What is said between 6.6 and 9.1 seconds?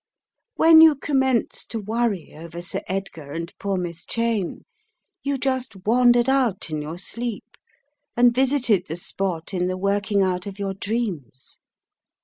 in your sleep and visited the